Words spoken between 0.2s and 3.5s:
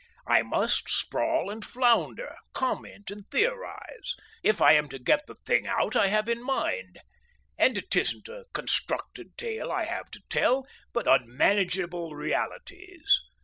I must sprawl and flounder, comment and